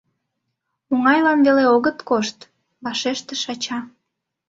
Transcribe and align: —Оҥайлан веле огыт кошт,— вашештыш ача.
—Оҥайлан 0.91 1.39
веле 1.45 1.63
огыт 1.75 1.97
кошт,— 2.09 2.37
вашештыш 2.83 3.43
ача. 3.53 3.79